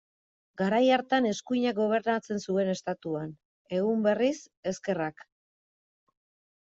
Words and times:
Garai 0.61 0.79
hartan 0.95 1.27
eskuinak 1.31 1.75
gobernatzen 1.81 2.41
zuen 2.45 2.71
Estatuan, 2.73 3.37
egun 3.81 4.01
berriz, 4.09 4.35
ezkerrak. 4.73 5.27